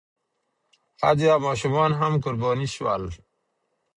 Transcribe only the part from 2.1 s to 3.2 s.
قرباني شول.